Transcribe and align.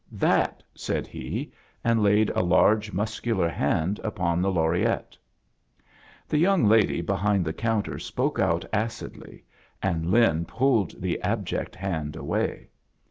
"That," 0.13 0.63
said 0.73 1.05
he, 1.05 1.53
and 1.83 2.01
laid 2.01 2.31
a 2.31 2.41
lai^e, 2.41 2.91
muscular 2.91 3.47
hand 3.47 3.99
upon 4.03 4.41
the 4.41 4.51
Laureate. 4.51 5.15
The 6.27 6.39
young 6.39 6.65
lady 6.65 7.01
be 7.01 7.13
hind 7.13 7.45
the 7.45 7.53
counter 7.53 7.99
spoke 7.99 8.39
out 8.39 8.65
acidly, 8.73 9.43
and 9.79 10.07
Lin 10.09 10.45
pulled 10.45 10.99
the 10.99 11.21
abject 11.21 11.75
hand 11.75 12.15
away. 12.15 12.69